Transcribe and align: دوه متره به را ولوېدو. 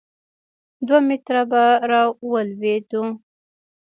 دوه 0.87 0.99
متره 1.07 1.43
به 1.51 1.63
را 1.89 2.03
ولوېدو. 2.31 3.03